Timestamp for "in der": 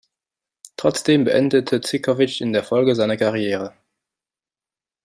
2.41-2.63